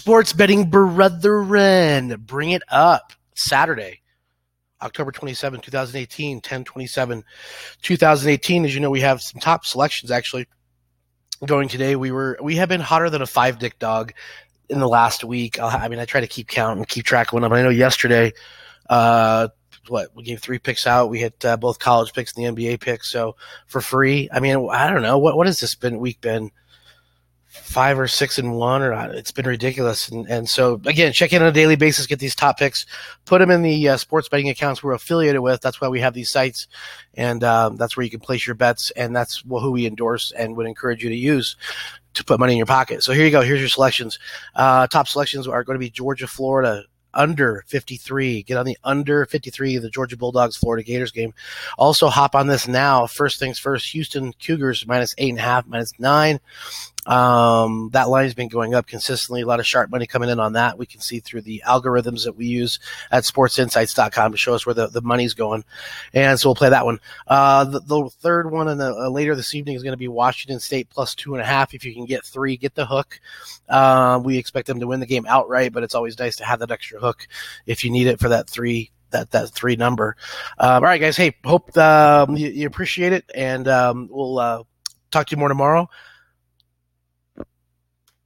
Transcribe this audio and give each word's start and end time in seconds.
sports 0.00 0.32
betting 0.32 0.70
brethren, 0.70 2.16
bring 2.26 2.52
it 2.52 2.62
up. 2.70 3.12
Saturday, 3.34 4.00
October 4.80 5.12
27, 5.12 5.60
2018, 5.60 6.36
1027, 6.36 7.22
2018. 7.82 8.64
As 8.64 8.74
you 8.74 8.80
know, 8.80 8.88
we 8.88 9.00
have 9.00 9.20
some 9.20 9.42
top 9.42 9.66
selections 9.66 10.10
actually 10.10 10.46
going 11.44 11.68
today. 11.68 11.96
We 11.96 12.12
were 12.12 12.38
we 12.40 12.56
have 12.56 12.70
been 12.70 12.80
hotter 12.80 13.10
than 13.10 13.20
a 13.20 13.26
five 13.26 13.58
dick 13.58 13.78
dog 13.78 14.14
in 14.70 14.80
the 14.80 14.88
last 14.88 15.22
week. 15.22 15.60
i 15.60 15.86
mean, 15.86 15.98
I 15.98 16.06
try 16.06 16.22
to 16.22 16.26
keep 16.26 16.48
count 16.48 16.78
and 16.78 16.88
keep 16.88 17.04
track 17.04 17.34
of 17.34 17.42
them. 17.42 17.52
I 17.52 17.60
know 17.60 17.68
yesterday, 17.68 18.32
uh, 18.88 19.48
what 19.88 20.16
we 20.16 20.22
gave 20.22 20.40
three 20.40 20.58
picks 20.58 20.86
out. 20.86 21.10
We 21.10 21.18
hit 21.18 21.44
uh, 21.44 21.58
both 21.58 21.78
college 21.78 22.14
picks 22.14 22.34
and 22.34 22.56
the 22.56 22.62
NBA 22.64 22.80
picks, 22.80 23.10
so 23.10 23.36
for 23.66 23.82
free. 23.82 24.30
I 24.32 24.40
mean, 24.40 24.66
I 24.70 24.90
don't 24.90 25.02
know 25.02 25.18
what 25.18 25.36
what 25.36 25.46
has 25.46 25.60
this 25.60 25.74
been 25.74 25.98
week 25.98 26.22
been 26.22 26.52
five 27.50 27.98
or 27.98 28.06
six 28.06 28.38
and 28.38 28.54
one, 28.54 28.80
or 28.80 28.92
uh, 28.92 29.08
it's 29.08 29.32
been 29.32 29.46
ridiculous. 29.46 30.08
And, 30.08 30.26
and 30.28 30.48
so 30.48 30.80
again, 30.86 31.12
check 31.12 31.32
in 31.32 31.42
on 31.42 31.48
a 31.48 31.52
daily 31.52 31.76
basis, 31.76 32.06
get 32.06 32.20
these 32.20 32.36
top 32.36 32.58
picks, 32.58 32.86
put 33.24 33.40
them 33.40 33.50
in 33.50 33.62
the 33.62 33.88
uh, 33.88 33.96
sports 33.96 34.28
betting 34.28 34.48
accounts 34.48 34.82
we're 34.82 34.92
affiliated 34.92 35.40
with. 35.40 35.60
That's 35.60 35.80
why 35.80 35.88
we 35.88 36.00
have 36.00 36.14
these 36.14 36.30
sites, 36.30 36.68
and 37.14 37.42
um, 37.42 37.76
that's 37.76 37.96
where 37.96 38.04
you 38.04 38.10
can 38.10 38.20
place 38.20 38.46
your 38.46 38.54
bets, 38.54 38.90
and 38.92 39.14
that's 39.14 39.42
who 39.48 39.72
we 39.72 39.86
endorse 39.86 40.30
and 40.32 40.56
would 40.56 40.66
encourage 40.66 41.02
you 41.02 41.10
to 41.10 41.16
use 41.16 41.56
to 42.14 42.24
put 42.24 42.40
money 42.40 42.52
in 42.52 42.58
your 42.58 42.66
pocket. 42.66 43.02
So 43.02 43.12
here 43.12 43.24
you 43.24 43.30
go. 43.30 43.40
Here's 43.40 43.60
your 43.60 43.68
selections. 43.68 44.18
Uh, 44.54 44.86
top 44.86 45.08
selections 45.08 45.46
are 45.46 45.64
going 45.64 45.74
to 45.74 45.84
be 45.84 45.90
Georgia, 45.90 46.26
Florida, 46.26 46.84
under 47.14 47.64
53. 47.66 48.42
Get 48.42 48.56
on 48.56 48.66
the 48.66 48.78
under 48.84 49.26
53 49.26 49.76
of 49.76 49.82
the 49.82 49.90
Georgia 49.90 50.16
Bulldogs 50.16 50.56
Florida 50.56 50.84
Gators 50.84 51.12
game. 51.12 51.34
Also, 51.78 52.08
hop 52.08 52.34
on 52.34 52.46
this 52.46 52.68
now. 52.68 53.06
First 53.06 53.38
things 53.38 53.58
first, 53.58 53.90
Houston 53.92 54.32
Cougars 54.34 54.86
minus 54.86 55.14
eight 55.18 55.30
and 55.30 55.38
a 55.38 55.42
half, 55.42 55.66
minus 55.66 55.92
nine. 55.98 56.40
Um, 57.06 57.90
that 57.92 58.08
line 58.08 58.24
has 58.24 58.34
been 58.34 58.48
going 58.48 58.74
up 58.74 58.86
consistently. 58.86 59.40
A 59.40 59.46
lot 59.46 59.60
of 59.60 59.66
sharp 59.66 59.90
money 59.90 60.06
coming 60.06 60.28
in 60.28 60.38
on 60.38 60.52
that. 60.52 60.78
We 60.78 60.86
can 60.86 61.00
see 61.00 61.20
through 61.20 61.42
the 61.42 61.62
algorithms 61.66 62.24
that 62.24 62.36
we 62.36 62.46
use 62.46 62.78
at 63.10 63.24
sportsinsights.com 63.24 64.32
to 64.32 64.38
show 64.38 64.54
us 64.54 64.66
where 64.66 64.74
the, 64.74 64.88
the 64.88 65.00
money's 65.00 65.34
going. 65.34 65.64
And 66.12 66.38
so 66.38 66.48
we'll 66.48 66.56
play 66.56 66.68
that 66.68 66.84
one. 66.84 67.00
Uh, 67.26 67.64
the, 67.64 67.80
the 67.80 68.10
third 68.10 68.50
one 68.50 68.68
and 68.68 68.80
the, 68.80 68.94
uh, 68.94 69.08
later 69.08 69.34
this 69.34 69.54
evening 69.54 69.76
is 69.76 69.82
going 69.82 69.92
to 69.92 69.98
be 69.98 70.08
Washington 70.08 70.60
State 70.60 70.90
plus 70.90 71.14
two 71.14 71.34
and 71.34 71.42
a 71.42 71.46
half. 71.46 71.74
If 71.74 71.84
you 71.84 71.94
can 71.94 72.04
get 72.04 72.24
three, 72.24 72.56
get 72.56 72.74
the 72.74 72.86
hook. 72.86 73.18
Uh, 73.68 74.20
we 74.22 74.36
expect 74.36 74.66
them 74.66 74.80
to 74.80 74.86
win 74.86 75.00
the 75.00 75.06
game 75.06 75.26
outright, 75.26 75.72
but 75.72 75.82
it's 75.82 75.94
always 75.94 76.18
nice 76.18 76.36
to 76.36 76.44
have 76.44 76.58
that 76.58 76.70
extra 76.70 77.00
hook 77.00 77.26
if 77.66 77.82
you 77.82 77.90
need 77.90 78.08
it 78.08 78.20
for 78.20 78.28
that 78.28 78.48
three 78.48 78.90
that 79.10 79.30
that 79.32 79.50
three 79.50 79.76
number. 79.76 80.16
Um, 80.58 80.74
all 80.74 80.80
right, 80.82 81.00
guys. 81.00 81.16
Hey, 81.16 81.34
hope 81.44 81.76
um, 81.76 82.36
you, 82.36 82.48
you, 82.48 82.66
appreciate 82.66 83.12
it, 83.12 83.24
and 83.34 83.66
um, 83.66 84.08
we'll 84.10 84.38
uh, 84.38 84.62
talk 85.10 85.26
to 85.26 85.32
you 85.32 85.38
more 85.38 85.48
tomorrow. 85.48 85.88